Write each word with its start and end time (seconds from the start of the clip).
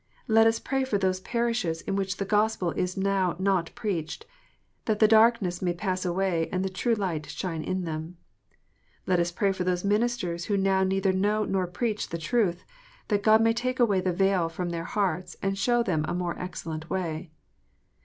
Let 0.27 0.47
us 0.47 0.57
pray 0.59 0.83
for 0.83 0.97
those 0.97 1.19
parishes 1.19 1.81
in 1.81 1.95
which 1.95 2.17
the 2.17 2.25
Gospel 2.25 2.71
is 2.71 2.97
now 2.97 3.35
not 3.37 3.69
preached, 3.75 4.25
that 4.85 4.97
the 4.97 5.07
darkness 5.07 5.61
may 5.61 5.73
pass 5.75 6.03
away, 6.05 6.49
and 6.51 6.65
the 6.65 6.69
true 6.69 6.95
light 6.95 7.29
shine 7.29 7.61
in 7.63 7.83
them. 7.83 8.17
Let 9.05 9.19
us 9.19 9.31
pray 9.31 9.51
for 9.51 9.63
those 9.63 9.83
ministers 9.83 10.45
who 10.45 10.57
now 10.57 10.83
neither 10.83 11.13
know 11.13 11.45
nor 11.45 11.67
preach 11.67 12.09
the 12.09 12.17
truth, 12.17 12.65
that 13.09 13.21
God 13.21 13.41
may 13.43 13.53
take 13.53 13.79
away 13.79 14.01
the 14.01 14.11
veil 14.11 14.49
from 14.49 14.71
their 14.71 14.85
hearts, 14.85 15.37
and 15.39 15.55
show 15.55 15.83
them 15.83 16.03
a 16.07 16.15
more 16.15 16.35
excellent 16.39 16.89
way. 16.89 17.29